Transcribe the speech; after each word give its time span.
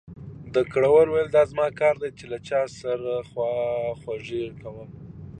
ډګروال 0.53 1.07
وویل 1.09 1.29
دا 1.35 1.43
زما 1.51 1.67
کار 1.79 1.95
دی 2.01 2.09
چې 2.17 2.25
له 2.31 2.37
چا 2.49 2.61
سره 2.81 3.11
خواخوږي 3.29 4.43
کوم 4.61 4.89